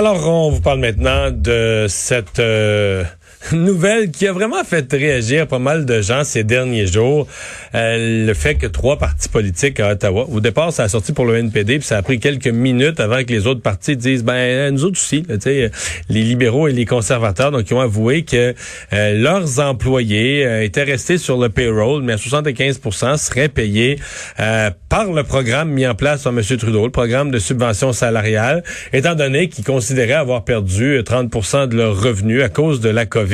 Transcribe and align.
Alors, 0.00 0.26
on 0.26 0.48
vous 0.48 0.62
parle 0.62 0.78
maintenant 0.78 1.30
de 1.30 1.84
cette 1.86 2.38
euh, 2.38 3.04
nouvelle 3.52 4.10
qui 4.10 4.26
a 4.26 4.32
vraiment 4.32 4.62
fait 4.64 4.92
réagir 4.92 5.46
pas 5.46 5.58
mal 5.58 5.86
de 5.86 6.00
gens 6.00 6.24
ces 6.24 6.44
derniers 6.44 6.86
jours. 6.86 7.26
Euh, 7.74 8.26
le 8.26 8.34
fait 8.34 8.56
que 8.56 8.66
trois 8.66 8.98
partis 8.98 9.28
politiques 9.28 9.80
à 9.80 9.92
Ottawa, 9.92 10.26
au 10.30 10.40
départ, 10.40 10.72
ça 10.72 10.84
a 10.84 10.88
sorti 10.88 11.12
pour 11.12 11.24
le 11.24 11.36
NPD, 11.36 11.78
puis 11.78 11.86
ça 11.86 11.96
a 11.96 12.02
pris 12.02 12.20
quelques 12.20 12.48
minutes 12.48 13.00
avant 13.00 13.22
que 13.24 13.32
les 13.32 13.46
autres 13.46 13.62
partis 13.62 13.96
disent, 13.96 14.24
ben 14.24 14.72
nous 14.74 14.84
autres 14.84 14.98
aussi, 15.00 15.24
sais, 15.40 15.70
les 16.08 16.22
libéraux 16.22 16.68
et 16.68 16.72
les 16.72 16.84
conservateurs, 16.84 17.50
donc 17.50 17.70
ils 17.70 17.74
ont 17.74 17.80
avoué 17.80 18.24
que 18.24 18.54
euh, 18.92 19.14
leurs 19.14 19.58
employés 19.60 20.64
étaient 20.64 20.82
restés 20.82 21.18
sur 21.18 21.38
le 21.38 21.48
payroll, 21.48 22.02
mais 22.02 22.14
à 22.14 22.16
75% 22.16 23.16
seraient 23.16 23.48
payés 23.48 23.98
par 24.36 25.12
le 25.12 25.22
programme 25.22 25.70
mis 25.70 25.86
en 25.86 25.94
place 25.94 26.24
par 26.24 26.32
M. 26.32 26.42
Trudeau, 26.42 26.84
le 26.84 26.90
programme 26.90 27.30
de 27.30 27.38
subvention 27.38 27.92
salariale, 27.92 28.62
étant 28.92 29.14
donné 29.14 29.48
qu'ils 29.48 29.64
considéraient 29.64 30.14
avoir 30.14 30.44
perdu 30.44 31.00
30% 31.00 31.68
de 31.68 31.76
leurs 31.76 32.00
revenus 32.00 32.42
à 32.42 32.48
cause 32.48 32.80
de 32.80 32.90
la 32.90 33.06
COVID. 33.06 33.29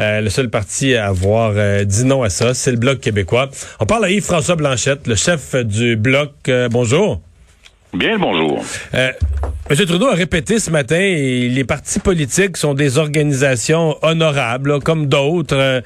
Euh, 0.00 0.20
le 0.20 0.30
seul 0.30 0.48
parti 0.48 0.94
à 0.94 1.06
avoir 1.06 1.52
euh, 1.56 1.84
dit 1.84 2.04
non 2.04 2.22
à 2.22 2.30
ça, 2.30 2.54
c'est 2.54 2.70
le 2.70 2.76
Bloc 2.76 3.00
québécois. 3.00 3.50
On 3.80 3.86
parle 3.86 4.04
à 4.04 4.10
Yves-François 4.10 4.56
Blanchette, 4.56 5.06
le 5.06 5.14
chef 5.14 5.54
du 5.54 5.96
Bloc. 5.96 6.32
Euh, 6.48 6.68
bonjour. 6.70 7.20
Bien 7.94 8.18
bonjour. 8.18 8.62
M. 8.92 9.14
Trudeau 9.86 10.08
a 10.08 10.14
répété 10.14 10.58
ce 10.58 10.70
matin, 10.70 11.00
et 11.00 11.48
les 11.48 11.64
partis 11.64 12.00
politiques 12.00 12.58
sont 12.58 12.74
des 12.74 12.98
organisations 12.98 13.96
honorables, 14.02 14.80
comme 14.80 15.06
d'autres. 15.06 15.82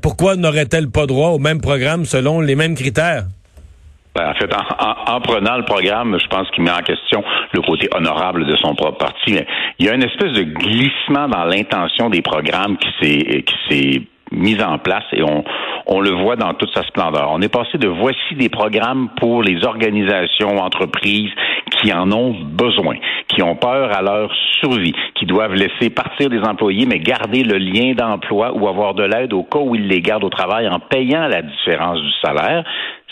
pourquoi 0.00 0.36
n'aurait-elle 0.36 0.88
pas 0.88 1.06
droit 1.06 1.30
au 1.30 1.38
même 1.38 1.60
programme 1.60 2.06
selon 2.06 2.40
les 2.40 2.54
mêmes 2.54 2.74
critères? 2.74 3.26
Ben, 4.18 4.30
en 4.30 4.34
fait, 4.34 4.50
en, 4.52 5.20
prenant 5.20 5.56
le 5.56 5.64
programme, 5.64 6.18
je 6.20 6.26
pense 6.26 6.50
qu'il 6.50 6.64
met 6.64 6.72
en 6.72 6.82
question 6.82 7.22
le 7.52 7.60
côté 7.60 7.88
honorable 7.94 8.46
de 8.46 8.56
son 8.56 8.74
propre 8.74 8.98
parti. 8.98 9.38
Il 9.78 9.86
y 9.86 9.88
a 9.88 9.94
une 9.94 10.02
espèce 10.02 10.32
de 10.32 10.42
glissement 10.42 11.28
dans 11.28 11.44
l'intention 11.44 12.10
des 12.10 12.20
programmes 12.20 12.78
qui 12.78 12.88
s'est 13.00 13.42
qui 13.42 13.54
s'est 13.68 14.02
mise 14.32 14.60
en 14.60 14.78
place 14.78 15.04
et 15.12 15.22
on, 15.22 15.44
on 15.86 16.00
le 16.00 16.10
voit 16.10 16.34
dans 16.34 16.52
toute 16.54 16.74
sa 16.74 16.82
splendeur. 16.82 17.30
On 17.30 17.40
est 17.40 17.48
passé 17.48 17.78
de 17.78 17.86
voici 17.86 18.34
des 18.36 18.48
programmes 18.48 19.08
pour 19.20 19.42
les 19.42 19.64
organisations, 19.64 20.58
entreprises 20.58 21.30
qui 21.80 21.92
en 21.92 22.10
ont 22.10 22.34
besoin, 22.42 22.96
qui 23.28 23.42
ont 23.42 23.54
peur 23.54 23.96
à 23.96 24.02
leur 24.02 24.30
survie, 24.60 24.94
qui 25.14 25.26
doivent 25.26 25.54
laisser 25.54 25.90
partir 25.90 26.28
des 26.28 26.40
employés 26.40 26.86
mais 26.86 26.98
garder 26.98 27.44
le 27.44 27.56
lien 27.56 27.92
d'emploi 27.94 28.52
ou 28.52 28.68
avoir 28.68 28.94
de 28.94 29.04
l'aide 29.04 29.32
au 29.32 29.44
cas 29.44 29.60
où 29.60 29.76
ils 29.76 29.86
les 29.86 30.00
gardent 30.00 30.24
au 30.24 30.30
travail 30.30 30.68
en 30.68 30.80
payant 30.80 31.28
la 31.28 31.42
différence 31.42 32.00
du 32.00 32.12
salaire 32.20 32.64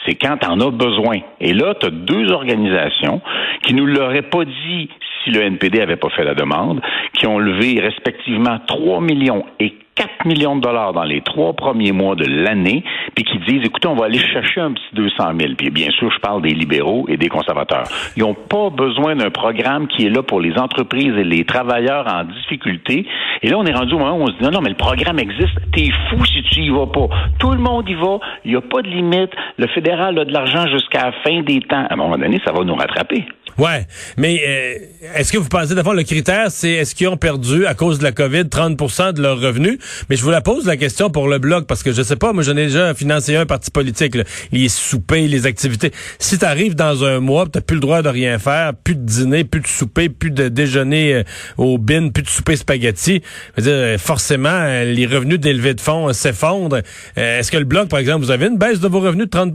c'est 0.07 0.15
quand 0.15 0.37
tu 0.39 0.47
en 0.47 0.61
as 0.61 0.71
besoin. 0.71 1.19
Et 1.41 1.53
là, 1.53 1.75
tu 1.75 1.91
deux 1.91 2.31
organisations 2.33 3.21
qui 3.63 3.75
nous 3.75 3.87
l'auraient 3.87 4.23
pas 4.23 4.45
dit 4.45 4.89
si 5.25 5.31
le 5.31 5.43
NPD 5.43 5.81
avait 5.81 5.97
pas 5.97 6.11
fait 6.11 6.25
la 6.25 6.35
demande, 6.35 6.81
qui 7.15 7.27
ont 7.27 7.39
levé 7.39 7.81
respectivement 7.81 8.59
3 8.67 9.01
millions 9.01 9.45
et 9.59 9.75
4 9.97 10.27
millions 10.27 10.57
de 10.57 10.61
dollars 10.61 10.93
dans 10.93 11.05
les 11.05 11.23
trois 11.23 11.55
premiers 11.55 11.93
mois 11.93 12.15
de 12.15 12.27
l'année, 12.27 12.85
puis 13.15 13.25
qui 13.25 13.39
disent, 13.39 13.65
écoutez, 13.65 13.89
on 13.89 13.97
va 13.97 14.07
aller 14.07 14.19
chercher 14.19 14.61
un 14.61 14.73
petit 14.73 14.85
200 14.93 15.33
000. 15.41 15.55
Puis 15.57 15.71
bien 15.71 15.91
sûr, 15.91 16.11
je 16.11 16.19
parle 16.21 16.43
des 16.43 16.55
libéraux 16.55 17.07
et 17.09 17.17
des 17.17 17.29
conservateurs. 17.29 17.85
Ils 18.17 18.23
n'ont 18.23 18.35
pas 18.35 18.71
besoin 18.71 19.17
d'un 19.17 19.31
programme 19.31 19.89
qui 19.89 20.07
est 20.07 20.11
là 20.11 20.23
pour 20.23 20.41
les 20.41 20.57
entreprises 20.59 21.15
et 21.17 21.25
les 21.25 21.45
travailleurs 21.45 22.07
en 22.07 22.25
difficulté. 22.25 23.07
Et 23.43 23.49
là, 23.49 23.59
on 23.59 23.65
est 23.65 23.73
rendu 23.75 23.95
au 23.95 23.99
moment 23.99 24.17
où 24.17 24.23
on 24.23 24.27
se 24.27 24.33
dit, 24.33 24.45
non, 24.45 24.51
non, 24.51 24.61
mais 24.61 24.71
le 24.71 24.77
programme 24.77 25.19
existe. 25.19 25.57
T'es 25.73 25.91
fou 26.11 26.25
si 26.27 26.43
tu 26.43 26.61
y 26.61 26.71
vas 26.71 26.87
pas. 26.87 27.09
Tout 27.39 27.53
le 27.53 27.59
monde 27.59 27.89
y 27.89 27.95
va. 27.95 28.19
Il 28.45 28.51
n'y 28.51 28.57
a 28.57 28.61
pas 28.61 28.83
de 28.83 28.89
limite. 28.89 29.31
Le 29.57 29.67
fédéral 29.69 30.19
a 30.19 30.25
de 30.25 30.33
l'argent 30.33 30.67
jusqu'à 30.69 31.07
la 31.07 31.13
fin 31.25 31.43
des 31.43 31.61
temps. 31.61 31.87
À 31.89 31.95
un 31.95 31.97
moment 31.97 32.19
donné, 32.19 32.39
ça 32.45 32.53
va 32.53 32.65
nous 32.65 32.75
rattraper. 32.75 33.25
Ouais, 33.59 33.87
mais 34.19 34.43
euh, 34.47 34.79
est-ce 35.15 35.33
que 35.33 35.39
vous 35.39 35.49
pensez 35.49 35.75
d'abord 35.75 35.95
le 35.95 36.03
critère, 36.03 36.51
c'est 36.51 36.73
est-ce 36.73 36.95
qu'ils 36.95 37.09
ont 37.09 37.17
perdu 37.17 37.65
à 37.65 37.73
cause 37.73 37.99
de 37.99 38.05
la 38.05 38.13
COVID 38.13 38.43
30% 38.43 39.15
de 39.15 39.23
leurs 39.23 39.41
revenus? 39.41 39.79
Mais 40.11 40.17
je 40.17 40.23
vous 40.23 40.31
la 40.31 40.43
pose 40.43 40.67
la 40.67 40.77
question 40.77 41.09
pour 41.09 41.27
le 41.27 41.39
bloc 41.39 41.67
parce 41.67 41.83
que 41.83 41.91
je 41.91 42.03
sais 42.03 42.17
pas, 42.17 42.35
moi 42.35 42.43
j'en 42.43 42.57
ai 42.57 42.67
déjà 42.67 42.93
financé 42.93 43.35
un 43.35 43.47
parti 43.47 43.71
politique, 43.71 44.19
les 44.53 44.69
soupers, 44.69 45.27
les 45.27 45.47
activités. 45.47 45.91
Si 46.19 46.39
tu 46.39 46.45
arrives 46.45 46.75
dans 46.75 47.03
un 47.05 47.21
mois, 47.21 47.47
t'as 47.51 47.63
plus 47.63 47.77
le 47.77 47.81
droit 47.81 48.03
de 48.03 48.11
rien 48.11 48.39
faire, 48.39 48.75
plus 48.75 48.95
de 48.95 49.01
dîner, 49.01 49.45
plus 49.45 49.63
de 49.63 49.69
souper, 49.69 50.11
plus 50.11 50.31
de 50.31 50.49
déjeuner 50.49 51.15
euh, 51.15 51.23
au 51.57 51.79
bin, 51.79 52.11
plus 52.11 52.25
de 52.25 52.29
souper 52.29 52.57
spaghetti. 52.57 53.23
Dire, 53.57 53.73
euh, 53.73 53.99
forcément, 53.99 54.67
les 54.85 55.07
revenus 55.07 55.41
d'élevés 55.41 55.73
de 55.73 55.81
fonds 55.81 56.13
s'effondrent. 56.13 56.83
est-ce 57.17 57.51
que 57.51 57.57
le 57.57 57.65
bloc, 57.65 57.89
par 57.89 58.01
exemple, 58.01 58.23
vous 58.23 58.31
avez 58.31 58.49
une 58.49 58.59
baisse 58.59 58.81
de 58.81 58.89
vos 58.89 59.01
revenus 59.01 59.27
de 59.27 59.31
30 59.31 59.53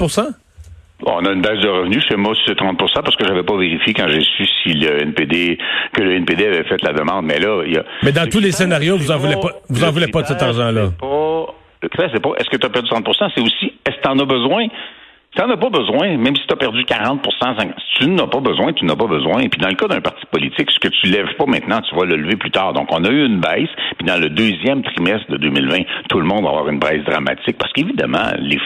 on 1.06 1.26
a 1.26 1.32
une 1.32 1.42
baisse 1.42 1.60
de 1.60 1.68
revenus. 1.68 2.04
Chez 2.08 2.16
moi, 2.16 2.34
c'est 2.46 2.58
30% 2.58 2.76
parce 2.78 3.16
que 3.16 3.26
j'avais 3.26 3.44
pas 3.44 3.58
vérifié 3.58 3.94
quand 3.94 4.08
j'ai 4.08 4.22
su 4.22 4.46
si 4.64 4.74
le 4.74 5.02
NPD, 5.02 5.58
que 5.94 6.02
le 6.02 6.16
NPD 6.16 6.46
avait 6.46 6.64
fait 6.64 6.82
la 6.84 6.94
demande. 6.94 7.26
Mais 7.26 7.40
là, 7.40 7.64
il 7.66 7.74
y 7.74 7.78
a. 7.78 7.84
Mais 8.04 8.12
dans 8.12 8.30
tous 8.30 8.40
les 8.40 8.52
scénarios, 8.52 8.98
vous 8.98 9.12
en 9.12 9.18
voulez 9.18 9.36
pas, 9.36 9.52
vous 9.70 9.84
en 9.84 9.92
voulez 9.92 10.08
pas 10.08 10.22
de 10.22 10.28
cet 10.28 10.42
argent-là? 10.42 10.90
Le 11.82 11.90
critère, 11.90 12.12
c'est 12.14 12.22
pas 12.22 12.32
est-ce 12.38 12.50
que 12.50 12.58
tu 12.58 12.66
as 12.66 12.70
perdu 12.70 12.90
30% 12.90 13.32
c'est 13.34 13.42
aussi 13.42 13.74
est-ce 13.86 13.96
que 13.98 14.02
tu 14.02 14.10
en 14.10 14.20
as 14.20 14.26
besoin? 14.26 14.68
Si 15.34 15.40
tu 15.40 15.48
n'en 15.48 15.54
as 15.54 15.58
pas 15.58 15.70
besoin, 15.70 16.18
même 16.18 16.36
si 16.36 16.46
tu 16.46 16.54
as 16.54 16.58
perdu 16.58 16.84
40 16.84 17.26
si 17.26 18.06
tu 18.06 18.10
n'as 18.10 18.28
pas 18.28 18.42
besoin, 18.42 18.74
tu 18.74 18.84
n'as 18.84 18.98
pas 18.98 19.08
besoin. 19.08 19.40
Et 19.40 19.48
puis 19.48 19.62
dans 19.62 19.70
le 19.70 19.76
cas 19.76 19.88
d'un 19.88 20.02
parti 20.02 20.26
politique, 20.30 20.70
ce 20.70 20.80
que 20.80 20.90
tu 20.90 21.08
lèves 21.08 21.34
pas 21.38 21.46
maintenant, 21.46 21.80
tu 21.82 21.96
vas 21.96 22.04
le 22.04 22.18
lever 22.18 22.36
plus 22.36 22.52
tard. 22.52 22.74
Donc 22.74 22.90
on 22.92 23.06
a 23.06 23.10
eu 23.10 23.26
une 23.26 23.40
baisse, 23.40 23.70
puis 23.98 24.06
dans 24.06 24.20
le 24.20 24.28
deuxième 24.28 24.84
trimestre 24.84 25.32
de 25.32 25.38
2020, 25.38 25.84
tout 26.10 26.20
le 26.20 26.26
monde 26.26 26.44
va 26.44 26.50
avoir 26.50 26.68
une 26.68 26.80
baisse 26.80 27.06
dramatique 27.06 27.58
parce 27.58 27.72
qu'évidemment, 27.72 28.28
les, 28.40 28.60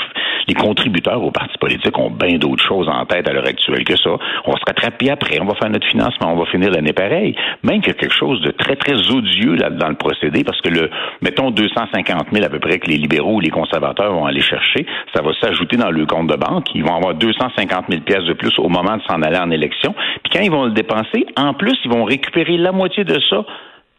les 0.47 0.53
contributeurs 0.53 1.21
aux 1.23 1.31
partis 1.31 1.57
politiques 1.57 1.97
ont 1.97 2.11
bien 2.11 2.37
d'autres 2.37 2.63
choses 2.63 2.87
en 2.87 3.05
tête 3.05 3.27
à 3.27 3.33
l'heure 3.33 3.47
actuelle 3.47 3.83
que 3.83 3.95
ça. 3.97 4.11
On 4.45 4.51
va 4.51 4.57
se 4.57 4.65
rattraper 4.65 5.09
après, 5.09 5.39
on 5.41 5.45
va 5.45 5.55
faire 5.55 5.69
notre 5.69 5.87
financement, 5.87 6.33
on 6.33 6.37
va 6.37 6.45
finir 6.45 6.71
l'année 6.71 6.93
pareil. 6.93 7.35
Même 7.63 7.81
qu'il 7.81 7.93
y 7.93 7.95
a 7.95 7.99
quelque 7.99 8.15
chose 8.15 8.41
de 8.41 8.51
très, 8.51 8.75
très 8.75 8.95
odieux 9.11 9.55
là 9.55 9.69
dans 9.69 9.89
le 9.89 9.95
procédé, 9.95 10.43
parce 10.43 10.61
que 10.61 10.69
le, 10.69 10.89
mettons 11.21 11.51
250 11.51 12.27
000 12.31 12.45
à 12.45 12.49
peu 12.49 12.59
près 12.59 12.79
que 12.79 12.89
les 12.89 12.97
libéraux 12.97 13.35
ou 13.35 13.39
les 13.39 13.49
conservateurs 13.49 14.13
vont 14.13 14.25
aller 14.25 14.41
chercher, 14.41 14.85
ça 15.13 15.21
va 15.21 15.31
s'ajouter 15.39 15.77
dans 15.77 15.91
le 15.91 16.05
compte 16.05 16.27
de 16.27 16.35
banque. 16.35 16.67
Ils 16.75 16.83
vont 16.83 16.95
avoir 16.95 17.15
250 17.15 17.85
000 17.89 18.01
pièces 18.01 18.25
de 18.25 18.33
plus 18.33 18.57
au 18.59 18.69
moment 18.69 18.97
de 18.97 19.01
s'en 19.03 19.21
aller 19.21 19.37
en 19.37 19.51
élection. 19.51 19.93
Puis 20.23 20.31
quand 20.33 20.41
ils 20.41 20.51
vont 20.51 20.65
le 20.65 20.71
dépenser, 20.71 21.25
en 21.37 21.53
plus, 21.53 21.77
ils 21.83 21.91
vont 21.91 22.03
récupérer 22.03 22.57
la 22.57 22.71
moitié 22.71 23.03
de 23.03 23.19
ça 23.29 23.45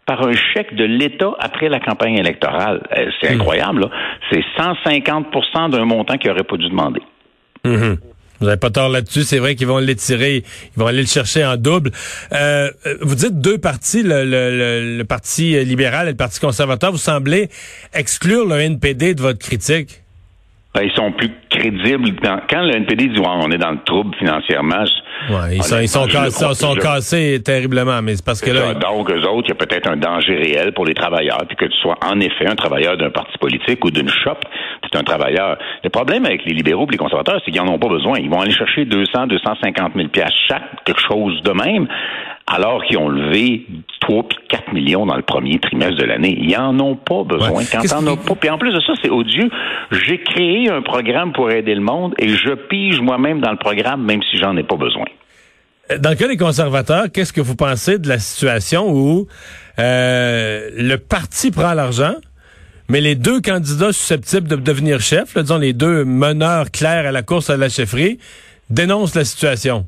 par 0.07 0.27
un 0.27 0.33
chèque 0.33 0.75
de 0.75 0.85
l'État 0.85 1.33
après 1.39 1.69
la 1.69 1.81
campagne 1.81 2.17
électorale. 2.17 2.87
Euh, 2.97 3.11
c'est 3.21 3.35
hmm. 3.35 3.41
incroyable. 3.41 3.91
C'est 4.31 4.45
150% 4.57 5.71
d'un 5.71 5.85
montant 5.85 6.17
qu'ils 6.17 6.31
n'auraient 6.31 6.45
pas 6.45 6.57
dû 6.57 6.69
demander. 6.69 7.03
Hmm. 7.65 7.97
Vous 8.39 8.47
n'avez 8.47 8.59
pas 8.59 8.71
tort 8.71 8.89
là-dessus. 8.89 9.23
C'est 9.23 9.39
vrai 9.39 9.57
qu'ils 9.57 9.67
vont 9.67 9.79
l'étirer, 9.79 10.37
ils 10.77 10.79
vont 10.79 10.87
aller 10.87 11.01
le 11.01 11.07
chercher 11.07 11.45
en 11.45 11.57
double. 11.57 11.91
Euh, 12.33 12.71
vous 13.01 13.15
dites 13.15 13.41
deux 13.41 13.59
partis, 13.59 14.03
le, 14.05 15.03
Parti 15.05 15.65
libéral 15.65 16.07
et 16.07 16.11
le 16.11 16.17
Parti 16.17 16.39
conservateur. 16.39 16.93
Vous 16.93 16.99
semblez 16.99 17.49
exclure 17.95 18.47
le 18.47 18.61
NPD 18.61 19.15
de 19.15 19.23
votre 19.23 19.39
critique. 19.39 20.03
Ben, 20.77 20.83
ils 20.85 20.93
sont 20.93 21.11
plus 21.11 21.31
crédibles. 21.49 22.13
quand 22.21 22.61
le 22.61 22.77
NPD 22.77 23.09
dit 23.09 23.21
on 23.25 23.51
est 23.51 23.57
dans 23.57 23.71
le 23.71 23.83
trouble 23.83 24.15
financièrement, 24.17 24.85
Ouais, 25.31 25.57
ils, 25.57 25.63
sont, 25.63 25.81
ils 25.81 25.89
sont, 25.89 26.07
cassés, 26.07 26.55
sont 26.55 26.75
cassés 26.75 27.43
terriblement, 27.43 28.03
mais 28.03 28.17
c'est 28.17 28.25
parce 28.25 28.43
que 28.43 28.51
là. 28.51 28.75
donc, 28.75 29.11
eux 29.11 29.25
autres, 29.27 29.49
il 29.49 29.49
y 29.49 29.53
a 29.53 29.55
peut-être 29.55 29.89
un 29.91 29.97
danger 29.97 30.37
réel 30.37 30.73
pour 30.73 30.85
les 30.85 30.93
travailleurs, 30.93 31.43
puis 31.49 31.57
que 31.57 31.65
tu 31.65 31.77
sois 31.81 31.97
en 32.05 32.21
effet 32.21 32.47
un 32.47 32.55
travailleur 32.55 32.99
d'un 32.99 33.09
parti 33.09 33.37
politique 33.39 33.83
ou 33.87 33.91
d'une 33.91 34.11
shop, 34.11 34.37
c'est 34.85 34.99
un 34.99 35.03
travailleur. 35.03 35.57
Le 35.83 35.89
problème 35.89 36.27
avec 36.27 36.45
les 36.45 36.53
libéraux 36.53 36.87
et 36.89 36.93
les 36.93 36.99
conservateurs, 36.99 37.41
c'est 37.45 37.51
qu'ils 37.51 37.63
n'en 37.63 37.73
ont 37.73 37.79
pas 37.79 37.89
besoin. 37.89 38.19
Ils 38.19 38.29
vont 38.29 38.41
aller 38.41 38.53
chercher 38.53 38.85
200, 38.85 39.29
250 39.29 39.93
000 39.97 40.09
pièces 40.09 40.35
chaque, 40.47 40.85
quelque 40.85 41.01
chose 41.01 41.43
de 41.43 41.53
même, 41.53 41.89
alors 42.47 42.85
qu'ils 42.85 42.99
ont 42.99 43.09
levé 43.09 43.67
3 44.01 44.23
puis 44.29 44.39
4 44.49 44.73
millions 44.73 45.05
dans 45.07 45.17
le 45.17 45.23
premier 45.23 45.59
trimestre 45.59 45.97
de 45.97 46.05
l'année. 46.05 46.37
Ils 46.41 46.57
en 46.57 46.79
ont 46.79 46.95
pas 46.95 47.25
besoin. 47.25 47.63
Quand 47.71 47.83
t'en 47.83 48.07
as 48.07 48.17
pas. 48.17 48.35
Puis 48.37 48.51
en 48.51 48.59
plus 48.59 48.73
de 48.73 48.81
ça, 48.81 48.93
c'est 49.03 49.11
odieux. 49.11 49.51
J'ai 49.91 50.23
créé 50.23 50.71
un 50.71 50.83
programme 50.83 51.33
pour 51.33 51.51
aider 51.51 51.75
le 51.75 51.81
monde 51.81 52.15
et 52.19 52.29
je 52.29 52.55
pige 52.55 53.01
moi-même 53.01 53.41
dans 53.41 53.51
le 53.51 53.59
programme, 53.59 54.05
même 54.05 54.23
si 54.31 54.39
j'en 54.39 54.57
ai 54.57 54.63
pas 54.63 54.77
besoin. 54.77 55.07
Dans 55.99 56.11
le 56.11 56.17
cas 56.17 56.29
des 56.29 56.37
conservateurs, 56.37 57.07
qu'est-ce 57.13 57.33
que 57.33 57.41
vous 57.41 57.55
pensez 57.55 57.99
de 57.99 58.09
la 58.09 58.19
situation 58.19 58.91
où 58.91 59.29
euh, 59.79 60.71
le 60.77 60.97
parti 60.97 61.53
prend 61.53 61.75
l'argent, 61.75 62.15
mais 62.89 63.01
les 63.01 63.15
deux 63.15 63.41
candidats 63.41 63.93
susceptibles 63.93 64.49
de 64.49 64.57
devenir 64.57 65.01
chefs, 65.01 65.37
disons 65.37 65.59
les 65.59 65.73
deux 65.73 66.05
meneurs 66.05 66.71
clairs 66.73 67.07
à 67.07 67.13
la 67.13 67.23
course 67.23 67.51
à 67.51 67.57
la 67.57 67.69
chefferie, 67.69 68.19
dénoncent 68.69 69.15
la 69.15 69.25
situation? 69.25 69.87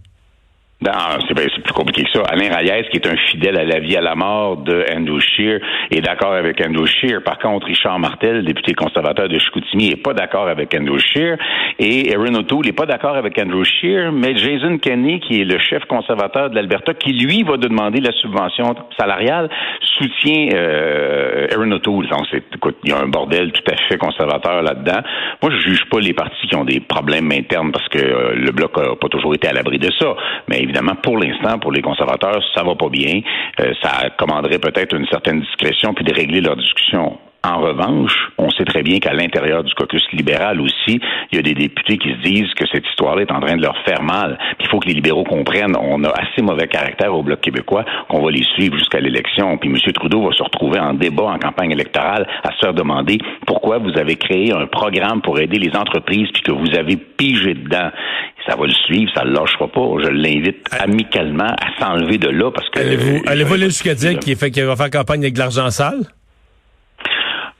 Non, 0.81 0.93
c'est 1.27 1.35
plus 1.69 1.75
compliqué 1.75 2.05
que 2.05 2.11
ça. 2.11 2.23
Alain 2.29 2.55
Reyes, 2.55 2.89
qui 2.91 2.97
est 2.97 3.07
un 3.07 3.17
fidèle 3.17 3.59
à 3.59 3.65
la 3.65 3.79
vie 3.79 3.97
à 3.97 4.01
la 4.01 4.15
mort 4.15 4.57
de 4.57 4.85
Andrew 4.95 5.21
Scheer, 5.21 5.61
est 5.91 6.01
d'accord 6.01 6.33
avec 6.33 6.65
Andrew 6.67 6.87
Scheer. 6.87 7.23
Par 7.23 7.39
contre, 7.39 7.67
Richard 7.67 7.99
Martel, 7.99 8.45
député 8.45 8.73
conservateur 8.73 9.29
de 9.29 9.39
Chicoutimi, 9.39 9.91
est 9.91 10.03
pas 10.03 10.15
d'accord 10.15 10.49
avec 10.49 10.75
Andrew 10.75 10.99
Scheer. 10.99 11.37
Et 11.79 12.11
Erin 12.11 12.35
O'Toole 12.35 12.65
n'est 12.65 12.73
pas 12.73 12.87
d'accord 12.87 13.17
avec 13.17 13.39
Andrew 13.39 13.65
Scheer, 13.65 14.11
mais 14.13 14.37
Jason 14.37 14.79
Kenney, 14.79 15.21
qui 15.21 15.41
est 15.41 15.45
le 15.45 15.59
chef 15.59 15.85
conservateur 15.85 16.51
de 16.51 16.55
l'Alberta, 16.55 16.95
qui 16.95 17.13
lui 17.13 17.43
va 17.43 17.57
demander 17.57 18.01
la 18.01 18.13
subvention 18.13 18.75
salariale, 18.99 19.51
soutient 19.99 20.49
euh, 20.55 21.49
Erin 21.51 21.71
O'Toole. 21.73 22.09
Donc, 22.09 22.27
écoute, 22.55 22.77
il 22.85 22.91
y 22.91 22.93
a 22.93 22.99
un 22.99 23.09
bordel 23.09 23.53
tout 23.53 23.71
à 23.71 23.77
fait 23.89 23.99
conservateur 23.99 24.63
là-dedans. 24.63 25.01
Moi, 25.43 25.53
je 25.53 25.69
juge 25.69 25.85
pas 25.91 26.01
les 26.01 26.15
partis 26.15 26.47
qui 26.49 26.57
ont 26.57 26.65
des 26.65 26.81
problèmes 26.81 27.31
internes 27.31 27.73
parce 27.73 27.89
que 27.89 27.99
euh, 27.99 28.35
le 28.35 28.51
bloc 28.53 28.79
a 28.79 28.97
pas 28.97 29.09
toujours 29.09 29.35
été 29.35 29.49
à 29.49 29.53
l'abri 29.53 29.79
de 29.79 29.91
ça. 29.99 30.15
Mais 30.49 30.61
évidemment, 30.61 30.95
pour 31.03 31.19
l'instant, 31.19 31.58
pour 31.59 31.73
les 31.73 31.83
conservateurs, 31.83 32.43
ça 32.55 32.63
va 32.63 32.75
pas 32.75 32.89
bien. 32.89 33.21
Euh, 33.61 33.73
ça 33.83 34.11
commanderait 34.19 34.59
peut-être 34.59 34.95
une 34.95 35.07
certaine 35.07 35.41
discrétion 35.41 35.95
puis 35.95 36.05
de 36.05 36.15
régler 36.15 36.41
leur 36.41 36.57
discussion. 36.57 37.19
En 37.45 37.61
revanche, 37.61 38.13
on 38.37 38.51
sait 38.51 38.65
très 38.65 38.83
bien 38.83 38.99
qu'à 38.99 39.13
l'intérieur 39.13 39.63
du 39.63 39.73
caucus 39.75 40.03
libéral 40.13 40.61
aussi, 40.61 41.01
il 41.31 41.37
y 41.37 41.39
a 41.39 41.43
des 41.43 41.55
députés 41.55 41.97
qui 41.97 42.11
se 42.11 42.29
disent 42.29 42.53
que 42.55 42.67
cette 42.67 42.85
histoire-là 42.89 43.23
est 43.23 43.31
en 43.31 43.39
train 43.39 43.57
de 43.57 43.63
leur 43.63 43.77
faire 43.85 44.03
mal. 44.03 44.37
Il 44.59 44.67
faut 44.67 44.81
que 44.81 44.89
les 44.89 44.95
libéraux 44.95 45.23
comprennent, 45.23 45.77
on 45.81 46.03
a 46.03 46.09
assez 46.09 46.43
mauvais 46.43 46.67
caractère 46.67 47.15
au 47.15 47.23
Bloc 47.23 47.41
québécois 47.41 47.85
qu'on 48.09 48.23
va 48.25 48.33
les 48.33 48.43
suivre 48.55 48.77
jusqu'à 48.77 48.99
l'élection. 48.99 49.57
Puis 49.57 49.71
M. 49.71 49.77
Trudeau 49.93 50.29
va 50.29 50.33
se 50.33 50.43
retrouver 50.43 50.81
en 50.81 50.95
débat 50.95 51.27
en 51.27 51.39
campagne 51.39 51.71
électorale 51.71 52.27
à 52.43 52.51
se 52.53 52.59
faire 52.59 52.75
demander 52.75 53.19
pourquoi 53.47 53.79
vous 53.79 53.97
avez 53.97 54.17
créé 54.17 54.53
un 54.53 54.67
programme 54.67 55.23
pour 55.23 55.39
aider 55.39 55.61
les 55.61 55.77
entreprises 55.77 56.29
puis 56.35 56.43
que 56.43 56.53
vous 56.53 56.77
avez 56.77 56.97
pigé 56.97 57.55
dedans 57.55 57.91
ça 58.49 58.57
va 58.57 58.67
le 58.67 58.73
suivre, 58.73 59.11
ça 59.15 59.25
le 59.25 59.33
lâchera 59.33 59.69
pas. 59.69 59.81
Je 60.03 60.09
l'invite 60.09 60.67
amicalement 60.71 61.45
à 61.45 61.79
s'enlever 61.79 62.17
de 62.17 62.31
là 62.31 62.51
parce 62.51 62.67
que. 62.71 62.81
Allez-vous, 62.81 63.23
allez-vous 63.27 63.55
aller 63.55 63.67
jusqu'à 63.67 63.95
dire 63.95 64.19
qu'il 64.19 64.65
va 64.65 64.77
faire 64.77 64.91
campagne 64.91 65.21
avec 65.21 65.35
de 65.35 65.39
l'argent 65.39 65.69
sale? 65.71 66.07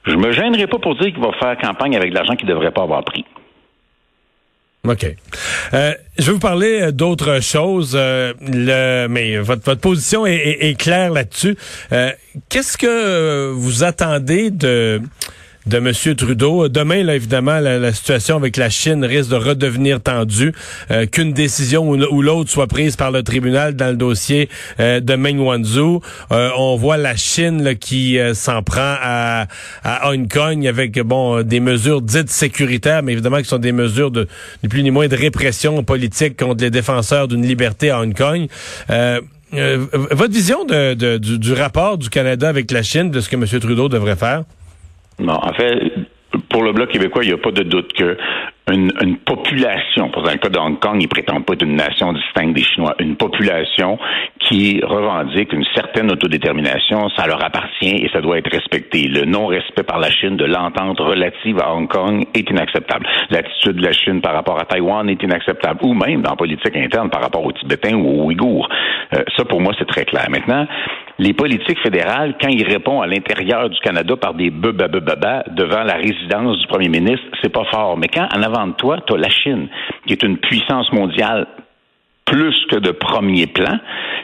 Je 0.09 0.15
me 0.15 0.31
gênerai 0.31 0.67
pas 0.67 0.79
pour 0.79 0.95
dire 0.95 1.13
qu'il 1.13 1.21
va 1.21 1.31
faire 1.39 1.55
campagne 1.57 1.95
avec 1.95 2.09
de 2.09 2.15
l'argent 2.15 2.35
qu'il 2.35 2.47
ne 2.47 2.53
devrait 2.53 2.71
pas 2.71 2.81
avoir 2.83 3.03
pris. 3.03 3.25
OK. 4.87 5.05
Euh, 5.73 5.93
je 6.17 6.25
vais 6.25 6.31
vous 6.31 6.39
parler 6.39 6.81
euh, 6.81 6.91
d'autres 6.91 7.41
choses, 7.41 7.95
euh, 7.99 8.33
le, 8.41 9.07
mais 9.07 9.37
votre, 9.37 9.63
votre 9.63 9.81
position 9.81 10.25
est, 10.25 10.35
est, 10.35 10.69
est 10.69 10.75
claire 10.79 11.11
là-dessus. 11.11 11.57
Euh, 11.91 12.11
Qu'est-ce 12.47 12.77
que 12.77 13.51
vous 13.51 13.83
attendez 13.83 14.49
de 14.51 15.01
de 15.69 15.77
M. 15.77 16.15
Trudeau. 16.15 16.67
Demain, 16.67 17.03
là, 17.03 17.15
évidemment, 17.15 17.59
la, 17.59 17.93
situation 17.93 18.35
avec 18.35 18.57
la 18.57 18.69
Chine 18.69 19.05
risque 19.05 19.29
de 19.29 19.35
redevenir 19.35 20.01
tendue, 20.01 20.51
euh, 20.91 21.05
qu'une 21.05 21.31
décision 21.31 21.87
ou, 21.87 22.21
l'autre 22.21 22.49
soit 22.49 22.67
prise 22.67 22.95
par 22.95 23.11
le 23.11 23.23
tribunal 23.23 23.75
dans 23.75 23.89
le 23.89 23.95
dossier 23.95 24.49
euh, 24.79 24.99
de 24.99 25.15
Meng 25.15 25.39
Wanzhou. 25.39 26.01
Euh, 26.31 26.49
on 26.57 26.75
voit 26.75 26.97
la 26.97 27.15
Chine 27.15 27.75
qui 27.79 28.17
s'en 28.33 28.63
prend 28.63 28.95
à, 29.01 29.47
à, 29.83 30.09
Hong 30.09 30.27
Kong 30.27 30.65
avec 30.65 30.99
bon 30.99 31.43
des 31.43 31.59
mesures 31.59 32.01
dites 32.01 32.29
sécuritaires, 32.29 33.03
mais 33.03 33.13
évidemment 33.13 33.37
qui 33.37 33.45
sont 33.47 33.59
des 33.59 33.71
mesures 33.71 34.11
de 34.11 34.27
ni 34.63 34.69
plus 34.69 34.81
ni 34.81 34.91
moins 34.91 35.07
de 35.07 35.15
répression 35.15 35.83
politique 35.83 36.37
contre 36.37 36.63
les 36.63 36.71
défenseurs 36.71 37.27
d'une 37.27 37.45
liberté 37.45 37.91
à 37.91 38.01
Hong 38.01 38.15
Kong. 38.15 38.47
votre 39.51 40.31
vision 40.31 40.65
de, 40.65 41.17
du, 41.17 41.37
du 41.37 41.53
rapport 41.53 41.97
du 41.99 42.09
Canada 42.09 42.49
avec 42.49 42.71
la 42.71 42.81
Chine, 42.81 43.11
de 43.11 43.19
ce 43.19 43.29
que 43.29 43.35
M. 43.35 43.45
Trudeau 43.59 43.87
devrait 43.87 44.15
faire? 44.15 44.43
Non, 45.19 45.33
en 45.33 45.53
fait, 45.53 45.91
pour 46.49 46.63
le 46.63 46.71
Bloc 46.71 46.91
québécois, 46.91 47.23
il 47.23 47.27
n'y 47.27 47.33
a 47.33 47.37
pas 47.37 47.51
de 47.51 47.63
doute 47.63 47.93
que 47.93 48.17
une, 48.71 48.91
une, 49.01 49.17
population, 49.17 50.09
pour 50.09 50.21
le 50.21 50.37
cas 50.37 50.49
de 50.49 50.59
Hong 50.59 50.79
Kong, 50.79 50.97
ils 51.01 51.07
prétendent 51.07 51.43
pas 51.43 51.53
être 51.53 51.63
une 51.63 51.75
nation 51.75 52.13
distincte 52.13 52.53
des 52.53 52.61
Chinois, 52.61 52.93
une 52.99 53.15
population 53.15 53.97
qui 54.39 54.79
revendique 54.83 55.51
une 55.53 55.65
certaine 55.73 56.11
autodétermination, 56.11 57.09
ça 57.17 57.25
leur 57.25 57.43
appartient 57.43 57.95
et 57.95 58.09
ça 58.13 58.21
doit 58.21 58.37
être 58.37 58.51
respecté. 58.51 59.07
Le 59.07 59.25
non-respect 59.25 59.83
par 59.83 59.99
la 59.99 60.11
Chine 60.11 60.37
de 60.37 60.45
l'entente 60.45 60.99
relative 60.99 61.59
à 61.59 61.73
Hong 61.73 61.87
Kong 61.87 62.25
est 62.35 62.47
inacceptable. 62.47 63.07
L'attitude 63.31 63.77
de 63.77 63.83
la 63.83 63.91
Chine 63.91 64.21
par 64.21 64.33
rapport 64.33 64.59
à 64.59 64.65
Taïwan 64.65 65.09
est 65.09 65.21
inacceptable, 65.23 65.79
ou 65.81 65.95
même 65.95 66.21
dans 66.21 66.31
la 66.31 66.35
politique 66.35 66.77
interne 66.77 67.09
par 67.09 67.23
rapport 67.23 67.43
aux 67.43 67.51
Tibétains 67.51 67.95
ou 67.95 68.07
aux 68.07 68.25
Ouïghours. 68.25 68.69
Euh, 69.15 69.23
ça, 69.35 69.45
pour 69.45 69.61
moi, 69.61 69.73
c'est 69.79 69.87
très 69.87 70.05
clair. 70.05 70.27
Maintenant, 70.29 70.67
les 71.19 71.33
politiques 71.33 71.79
fédérales, 71.83 72.35
quand 72.41 72.47
ils 72.47 72.65
répondent 72.65 73.03
à 73.03 73.07
l'intérieur 73.07 73.69
du 73.69 73.77
Canada 73.81 74.15
par 74.15 74.33
des 74.33 74.49
baba 74.49 74.87
devant 75.51 75.83
la 75.83 75.95
résidence 75.95 76.59
du 76.59 76.67
premier 76.67 76.87
ministre, 76.87 77.25
c'est 77.41 77.51
pas 77.51 77.65
fort. 77.65 77.97
Mais 77.97 78.07
quand 78.07 78.27
en 78.33 78.41
avant 78.41 78.67
de 78.67 78.73
toi, 78.73 78.99
tu 79.05 79.17
la 79.17 79.29
Chine, 79.29 79.67
qui 80.07 80.13
est 80.13 80.23
une 80.23 80.37
puissance 80.37 80.91
mondiale 80.93 81.45
plus 82.23 82.55
que 82.69 82.77
de 82.77 82.91
premier 82.91 83.47
plan, 83.47 83.79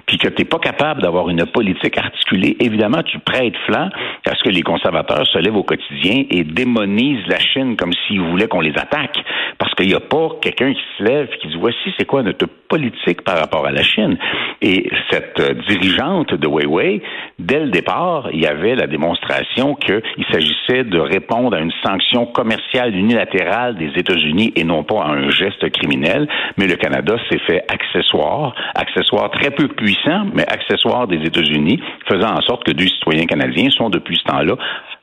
puis 0.06 0.18
que 0.18 0.28
tu 0.28 0.42
n'es 0.42 0.46
pas 0.46 0.60
capable 0.60 1.02
d'avoir 1.02 1.30
une 1.30 1.46
politique 1.48 1.98
articulée, 1.98 2.56
évidemment, 2.60 3.02
tu 3.04 3.20
prêtes 3.20 3.58
flanc 3.66 3.90
à 4.26 4.36
ce 4.36 4.44
que 4.44 4.50
les 4.50 4.62
conservateurs 4.62 5.26
se 5.28 5.40
lèvent 5.40 5.56
au 5.56 5.64
quotidien 5.64 6.24
et 6.30 6.44
démonisent 6.44 7.28
la 7.28 7.40
Chine 7.40 7.76
comme 7.76 7.92
s'ils 8.08 8.22
voulaient 8.22 8.48
qu'on 8.48 8.62
les 8.62 8.78
attaque. 8.78 9.18
Parce 9.58 9.74
qu'il 9.74 9.88
n'y 9.88 9.96
a 9.96 10.00
pas 10.00 10.30
quelqu'un 10.42 10.74
qui 10.74 10.82
se 10.98 11.04
lève 11.04 11.30
et 11.34 11.38
qui 11.40 11.48
dit 11.48 11.58
voici 11.60 11.94
c'est 11.98 12.06
quoi 12.06 12.22
notre 12.22 12.46
politique 12.76 13.22
par 13.22 13.38
rapport 13.40 13.66
à 13.66 13.72
la 13.72 13.84
Chine. 13.84 14.18
Et 14.62 14.90
cette 15.10 15.40
euh, 15.40 15.54
dirigeante 15.68 16.34
de 16.34 16.48
Huawei, 16.48 17.02
dès 17.40 17.62
le 17.62 17.70
départ, 17.70 18.30
il 18.34 18.42
y 18.42 18.48
avait 18.48 18.76
la 18.76 18.88
démonstration 18.88 19.76
qu'il 19.76 20.26
s'agissait 20.30 20.84
de 20.84 21.00
répondre 21.00 21.56
à 21.56 21.62
une 21.62 21.72
sanction 21.86 22.26
commerciale 22.26 22.94
unilatérale 22.94 23.78
des 23.78 23.92
États-Unis 23.96 24.52
et 24.58 24.66
non 24.66 24.84
pas 24.84 25.04
à 25.04 25.08
un 25.08 25.30
geste 25.30 25.70
criminel. 25.72 26.28
Mais 26.58 26.68
le 26.68 26.76
Canada 26.76 27.16
s'est 27.30 27.44
fait 27.48 27.64
accessoire, 27.70 28.54
accessoire 28.76 29.32
très 29.32 29.52
peu 29.52 29.70
puissant, 29.70 30.26
mais 30.34 30.46
accessoire 30.48 31.08
des 31.08 31.22
États-Unis, 31.30 31.80
faisant 32.10 32.34
en 32.34 32.42
sorte 32.42 32.66
que 32.66 32.74
deux 32.74 32.88
citoyens 32.88 33.26
canadiens 33.26 33.70
sont 33.70 33.90
depuis 33.90 34.18
ce 34.18 34.24
temps-là 34.32 34.56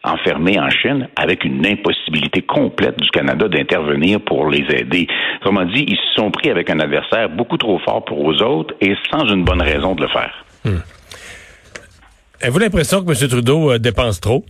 enfermés 0.04 0.58
en 0.58 0.70
Chine 0.70 1.08
avec 1.16 1.44
une 1.44 1.64
impossibilité 1.66 2.42
complète 2.42 2.98
du 2.98 3.10
Canada 3.10 3.48
d'intervenir 3.48 4.20
pour 4.20 4.48
les 4.48 4.64
aider. 4.70 5.06
Autrement 5.40 5.64
dit, 5.64 5.84
ils 5.86 5.96
se 5.96 6.14
sont 6.16 6.30
pris 6.30 6.50
avec 6.50 6.70
un 6.70 6.80
adversaire 6.80 7.28
beaucoup 7.28 7.56
trop 7.56 7.78
fort 7.78 8.04
pour 8.04 8.30
eux 8.30 8.42
autres 8.42 8.74
et 8.80 8.94
sans 9.10 9.26
une 9.26 9.44
bonne 9.44 9.62
raison 9.62 9.94
de 9.94 10.02
le 10.02 10.08
faire. 10.08 10.44
Hmm. 10.64 10.78
Avez-vous 12.40 12.58
l'impression 12.58 13.04
que 13.04 13.10
M. 13.10 13.28
Trudeau 13.28 13.72
euh, 13.72 13.78
dépense 13.78 14.20
trop? 14.20 14.44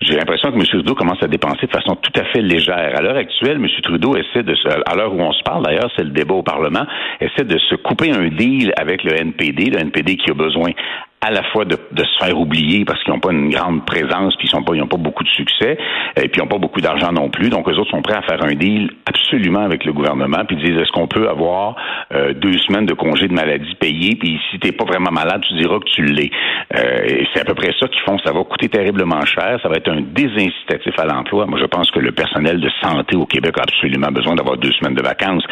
J'ai 0.00 0.16
l'impression 0.16 0.50
que 0.50 0.56
M. 0.56 0.66
Trudeau 0.66 0.94
commence 0.94 1.22
à 1.22 1.26
dépenser 1.26 1.66
de 1.66 1.72
façon 1.72 1.96
tout 1.96 2.12
à 2.20 2.24
fait 2.26 2.42
légère. 2.42 2.92
À 2.96 3.00
l'heure 3.00 3.16
actuelle, 3.16 3.56
M. 3.56 3.66
Trudeau 3.82 4.16
essaie 4.16 4.42
de 4.42 4.54
se, 4.54 4.68
à 4.68 4.94
l'heure 4.94 5.14
où 5.14 5.20
on 5.20 5.32
se 5.32 5.42
parle 5.42 5.64
d'ailleurs, 5.64 5.90
c'est 5.96 6.04
le 6.04 6.10
débat 6.10 6.34
au 6.34 6.42
Parlement, 6.42 6.84
essaie 7.20 7.44
de 7.44 7.56
se 7.58 7.76
couper 7.76 8.10
un 8.10 8.28
deal 8.28 8.72
avec 8.76 9.04
le 9.04 9.14
NPD, 9.14 9.70
le 9.70 9.78
NPD 9.78 10.16
qui 10.16 10.30
a 10.30 10.34
besoin 10.34 10.72
à 11.20 11.30
la 11.30 11.42
fois 11.44 11.64
de, 11.64 11.76
de 11.92 12.04
se 12.04 12.24
faire 12.24 12.38
oublier 12.38 12.84
parce 12.84 13.02
qu'ils 13.02 13.12
n'ont 13.12 13.20
pas 13.20 13.32
une 13.32 13.50
grande 13.50 13.84
présence, 13.86 14.36
puis 14.36 14.46
ils 14.46 14.50
sont 14.50 14.62
pas, 14.62 14.74
ils 14.74 14.80
n'ont 14.80 14.86
pas 14.86 14.98
beaucoup 14.98 15.24
de 15.24 15.28
succès, 15.28 15.78
et 16.16 16.28
puis 16.28 16.32
ils 16.36 16.40
n'ont 16.40 16.48
pas 16.48 16.58
beaucoup 16.58 16.80
d'argent 16.80 17.10
non 17.10 17.30
plus. 17.30 17.48
Donc, 17.48 17.68
eux 17.68 17.74
autres 17.78 17.90
sont 17.90 18.02
prêts 18.02 18.16
à 18.16 18.22
faire 18.22 18.44
un 18.44 18.54
deal 18.54 18.90
absolument 19.06 19.60
avec 19.60 19.84
le 19.84 19.92
gouvernement, 19.92 20.44
puis 20.46 20.56
ils 20.56 20.64
disent 20.64 20.78
est-ce 20.78 20.92
qu'on 20.92 21.08
peut 21.08 21.28
avoir 21.28 21.76
euh, 22.12 22.34
deux 22.34 22.56
semaines 22.58 22.86
de 22.86 22.94
congé 22.94 23.28
de 23.28 23.32
maladie 23.32 23.74
payé, 23.80 24.16
puis 24.16 24.38
si 24.50 24.58
t'es 24.58 24.72
pas 24.72 24.84
vraiment 24.84 25.10
malade, 25.10 25.42
tu 25.48 25.54
diras 25.54 25.78
que 25.78 25.90
tu 25.90 26.02
l'es. 26.04 26.30
Euh, 26.76 27.06
et 27.06 27.26
c'est 27.32 27.40
à 27.40 27.44
peu 27.44 27.54
près 27.54 27.72
ça 27.80 27.88
qu'ils 27.88 28.02
font. 28.02 28.18
Ça 28.18 28.32
va 28.32 28.44
coûter 28.44 28.68
terriblement 28.68 29.24
cher, 29.24 29.58
ça 29.62 29.68
va 29.68 29.76
être 29.76 29.90
un 29.90 30.02
désincitatif 30.02 30.98
à 30.98 31.06
l'emploi. 31.06 31.46
Moi, 31.46 31.58
je 31.60 31.66
pense 31.66 31.90
que 31.90 32.00
le 32.00 32.12
personnel 32.12 32.60
de 32.60 32.70
santé 32.82 33.16
au 33.16 33.26
Québec 33.26 33.54
a 33.58 33.62
absolument 33.62 34.12
besoin 34.12 34.34
d'avoir 34.34 34.58
deux 34.58 34.72
semaines 34.72 34.94
de 34.94 35.02
vacances. 35.02 35.44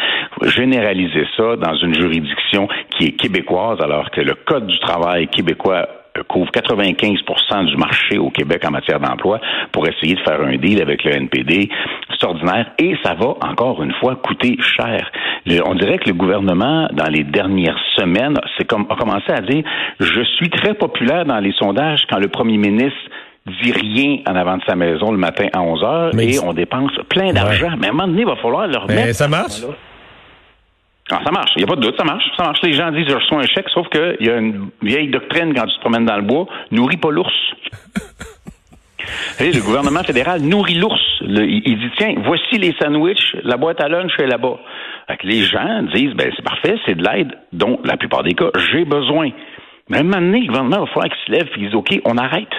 Généraliser 0.43 1.25
ça 1.35 1.55
dans 1.55 1.75
une 1.75 1.95
juridiction 1.95 2.67
qui 2.91 3.07
est 3.07 3.11
québécoise, 3.11 3.81
alors 3.81 4.11
que 4.11 4.21
le 4.21 4.35
Code 4.45 4.67
du 4.67 4.77
travail 4.79 5.27
québécois 5.27 5.54
euh, 5.65 5.83
couvre 6.27 6.51
95 6.51 7.19
du 7.65 7.77
marché 7.77 8.17
au 8.17 8.29
Québec 8.29 8.63
en 8.65 8.71
matière 8.71 8.99
d'emploi 8.99 9.39
pour 9.71 9.87
essayer 9.87 10.15
de 10.15 10.19
faire 10.21 10.41
un 10.41 10.55
deal 10.55 10.81
avec 10.81 11.03
le 11.03 11.15
NPD. 11.15 11.69
C'est 12.09 12.25
ordinaire 12.25 12.71
et 12.79 12.95
ça 13.03 13.13
va 13.13 13.35
encore 13.41 13.83
une 13.83 13.93
fois 13.93 14.15
coûter 14.15 14.57
cher. 14.77 15.11
on 15.65 15.75
dirait 15.75 15.97
que 15.97 16.09
le 16.09 16.13
gouvernement, 16.15 16.87
dans 16.93 17.09
les 17.09 17.23
dernières 17.23 17.79
semaines, 17.95 18.39
c'est 18.57 18.65
comme, 18.65 18.87
a 18.89 18.95
commencé 18.95 19.31
à 19.31 19.41
dire 19.41 19.63
je 19.99 20.21
suis 20.37 20.49
très 20.49 20.73
populaire 20.73 21.25
dans 21.25 21.39
les 21.39 21.51
sondages 21.53 22.05
quand 22.09 22.19
le 22.19 22.27
premier 22.27 22.57
ministre 22.57 22.99
dit 23.61 23.71
rien 23.71 24.17
en 24.27 24.35
avant 24.35 24.57
de 24.57 24.63
sa 24.67 24.75
maison 24.75 25.11
le 25.11 25.17
matin 25.17 25.47
à 25.53 25.61
11 25.61 25.83
heures 25.83 26.19
et 26.19 26.39
on 26.39 26.53
dépense 26.53 26.91
plein 27.09 27.31
d'argent. 27.31 27.71
Mais 27.77 27.87
à 27.87 27.89
un 27.89 27.93
moment 27.93 28.07
donné, 28.07 28.21
il 28.21 28.27
va 28.27 28.35
falloir 28.37 28.67
leur 28.67 28.87
Mais 28.87 29.13
ça 29.13 29.27
marche? 29.27 29.61
Ah, 31.11 31.21
ça 31.23 31.31
marche. 31.31 31.51
Il 31.55 31.59
n'y 31.59 31.63
a 31.65 31.67
pas 31.67 31.75
de 31.75 31.81
doute, 31.81 31.95
ça 31.97 32.03
marche. 32.03 32.23
Ça 32.35 32.43
marche. 32.43 32.59
Les 32.63 32.73
gens 32.73 32.91
disent, 32.91 33.07
je 33.07 33.15
reçois 33.15 33.39
un 33.39 33.45
chèque, 33.45 33.69
sauf 33.69 33.87
qu'il 33.89 34.17
y 34.21 34.29
a 34.29 34.37
une 34.37 34.69
vieille 34.81 35.09
doctrine 35.09 35.53
quand 35.53 35.67
tu 35.67 35.75
te 35.75 35.81
promènes 35.81 36.05
dans 36.05 36.15
le 36.15 36.23
bois, 36.23 36.47
nourris 36.71 36.97
pas 36.97 37.11
l'ours. 37.11 37.33
le 39.39 39.63
gouvernement 39.63 40.03
fédéral 40.03 40.41
nourrit 40.41 40.75
l'ours. 40.75 41.01
Il, 41.21 41.61
dit, 41.61 41.91
tiens, 41.97 42.15
voici 42.25 42.57
les 42.57 42.73
sandwichs, 42.81 43.35
la 43.43 43.57
boîte 43.57 43.81
à 43.81 43.87
lunch 43.87 44.11
est 44.17 44.25
là-bas. 44.25 44.57
les 45.23 45.43
gens 45.43 45.83
disent, 45.93 46.13
ben, 46.15 46.31
c'est 46.35 46.43
parfait, 46.43 46.75
c'est 46.85 46.95
de 46.95 47.03
l'aide 47.03 47.37
dont, 47.53 47.79
la 47.83 47.97
plupart 47.97 48.23
des 48.23 48.33
cas, 48.33 48.49
j'ai 48.73 48.85
besoin. 48.85 49.29
Mais 49.89 49.97
à 49.97 49.99
un 49.99 50.03
moment 50.03 50.21
donné, 50.21 50.41
le 50.41 50.47
gouvernement 50.47 50.79
va 50.79 50.87
falloir 50.87 51.05
qu'il 51.05 51.25
se 51.27 51.31
lève 51.31 51.47
et 51.47 51.53
qu'il 51.53 51.65
dise, 51.67 51.75
OK, 51.75 52.01
on 52.05 52.17
arrête. 52.17 52.49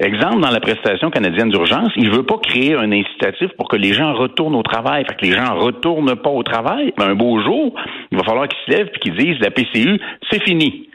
Exemple, 0.00 0.40
dans 0.40 0.50
la 0.50 0.60
prestation 0.60 1.10
canadienne 1.10 1.50
d'urgence, 1.50 1.90
il 1.96 2.10
veut 2.10 2.24
pas 2.24 2.38
créer 2.38 2.74
un 2.74 2.90
incitatif 2.90 3.50
pour 3.56 3.68
que 3.68 3.76
les 3.76 3.92
gens 3.92 4.12
retournent 4.14 4.56
au 4.56 4.62
travail. 4.62 5.04
Fait 5.06 5.14
que 5.14 5.24
les 5.24 5.32
gens 5.32 5.54
retournent 5.54 6.16
pas 6.16 6.30
au 6.30 6.42
travail. 6.42 6.92
Mais 6.98 7.04
un 7.04 7.14
beau 7.14 7.40
jour, 7.40 7.74
il 8.10 8.18
va 8.18 8.24
falloir 8.24 8.48
qu'ils 8.48 8.58
se 8.66 8.78
lèvent 8.78 8.90
et 8.94 8.98
qu'ils 8.98 9.16
disent 9.16 9.38
la 9.40 9.50
PCU, 9.50 10.00
c'est 10.30 10.42
fini. 10.42 10.88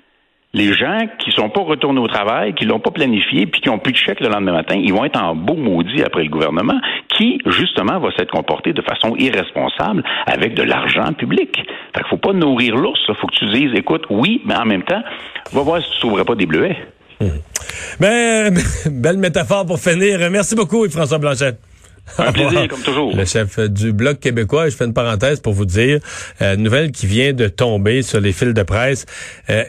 Les 0.52 0.74
gens 0.74 0.98
qui 1.20 1.32
sont 1.32 1.50
pas 1.50 1.62
retournés 1.62 2.00
au 2.00 2.08
travail, 2.08 2.56
qui 2.56 2.66
l'ont 2.66 2.80
pas 2.80 2.90
planifié, 2.90 3.46
puis 3.46 3.62
qui 3.62 3.70
ont 3.70 3.78
plus 3.78 3.92
de 3.92 3.98
chèque 3.98 4.20
le 4.20 4.30
lendemain 4.30 4.54
matin, 4.54 4.76
ils 4.76 4.92
vont 4.92 5.06
être 5.06 5.22
en 5.22 5.36
beau 5.36 5.54
maudit 5.54 6.02
après 6.02 6.24
le 6.24 6.30
gouvernement, 6.30 6.80
qui 7.16 7.40
justement 7.46 8.00
va 8.00 8.10
s'être 8.18 8.32
comporté 8.32 8.74
de 8.74 8.82
façon 8.82 9.16
irresponsable 9.16 10.04
avec 10.26 10.56
de 10.56 10.64
l'argent 10.64 11.14
public. 11.14 11.56
Fait 11.96 12.02
qu'il 12.02 12.10
faut 12.10 12.18
pas 12.18 12.34
nourrir 12.34 12.76
l'ours. 12.76 13.00
Faut 13.14 13.28
que 13.28 13.36
tu 13.36 13.46
dises, 13.46 13.72
écoute, 13.76 14.06
oui, 14.10 14.42
mais 14.44 14.56
en 14.56 14.66
même 14.66 14.84
temps, 14.84 15.04
va 15.54 15.62
voir 15.62 15.84
si 15.84 15.92
tu 15.92 16.00
trouverais 16.00 16.26
pas 16.26 16.36
des 16.36 16.48
bleuets. 16.48 16.78
Ben, 18.00 18.58
belle 18.86 19.18
métaphore 19.18 19.66
pour 19.66 19.80
finir. 19.80 20.30
Merci 20.30 20.56
beaucoup, 20.56 20.90
François 20.90 21.18
Blanchette. 21.18 21.60
Un 22.18 22.32
plaisir, 22.32 22.68
comme 22.68 22.82
toujours. 22.82 23.16
Le 23.16 23.26
chef 23.26 23.60
du 23.60 23.94
Bloc 23.94 24.20
québécois, 24.20 24.70
je 24.70 24.76
fais 24.76 24.86
une 24.86 24.94
parenthèse 24.94 25.40
pour 25.40 25.54
vous 25.54 25.66
dire, 25.66 26.00
euh, 26.42 26.56
nouvelle 26.56 26.92
qui 26.92 27.06
vient 27.06 27.34
de 27.34 27.48
tomber 27.48 28.02
sur 28.02 28.20
les 28.20 28.34
fils 28.34 28.54
de 28.54 28.64
presse, 28.64 29.06
euh, 29.50 29.64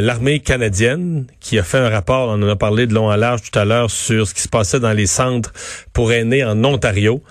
l'armée 0.00 0.40
canadienne 0.40 1.26
qui 1.40 1.58
a 1.58 1.62
fait 1.62 1.76
un 1.76 1.90
rapport, 1.90 2.30
on 2.30 2.42
en 2.42 2.48
a 2.48 2.56
parlé 2.56 2.86
de 2.86 2.94
long 2.94 3.10
en 3.10 3.16
large 3.16 3.42
tout 3.50 3.58
à 3.58 3.66
l'heure, 3.66 3.90
sur 3.90 4.26
ce 4.26 4.32
qui 4.32 4.40
se 4.40 4.48
passait 4.48 4.80
dans 4.80 4.92
les 4.92 5.06
centres 5.06 5.52
pour 5.92 6.10
aînés 6.12 6.42
en 6.42 6.64
Ontario. 6.64 7.22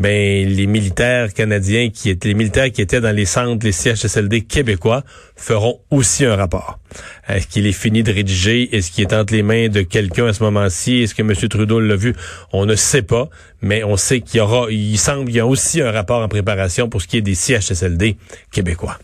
Ben, 0.00 0.48
les 0.48 0.66
militaires 0.66 1.32
canadiens 1.32 1.90
qui 1.90 2.10
étaient, 2.10 2.28
les 2.28 2.34
militaires 2.34 2.72
qui 2.72 2.82
étaient 2.82 3.00
dans 3.00 3.14
les 3.14 3.26
centres, 3.26 3.64
les 3.64 3.72
CHSLD 3.72 4.40
québécois, 4.40 5.04
feront 5.36 5.80
aussi 5.90 6.24
un 6.24 6.34
rapport. 6.34 6.79
Est-ce 7.28 7.46
qu'il 7.46 7.66
est 7.66 7.72
fini 7.72 8.02
de 8.02 8.12
rédiger? 8.12 8.74
Est-ce 8.76 8.90
qu'il 8.90 9.02
est 9.02 9.14
entre 9.14 9.32
les 9.32 9.42
mains 9.42 9.68
de 9.68 9.82
quelqu'un 9.82 10.26
à 10.26 10.32
ce 10.32 10.42
moment-ci? 10.42 11.02
Est-ce 11.02 11.14
que 11.14 11.22
M. 11.22 11.34
Trudeau 11.34 11.80
l'a 11.80 11.96
vu? 11.96 12.14
On 12.52 12.66
ne 12.66 12.74
sait 12.74 13.02
pas, 13.02 13.28
mais 13.62 13.84
on 13.84 13.96
sait 13.96 14.20
qu'il 14.20 14.38
y 14.38 14.40
aura, 14.40 14.70
il 14.70 14.98
semble 14.98 15.26
qu'il 15.26 15.36
y 15.36 15.40
a 15.40 15.46
aussi 15.46 15.80
un 15.80 15.90
rapport 15.90 16.22
en 16.22 16.28
préparation 16.28 16.88
pour 16.88 17.02
ce 17.02 17.06
qui 17.06 17.16
est 17.16 17.22
des 17.22 17.34
CHSLD 17.34 18.16
québécois. 18.50 18.98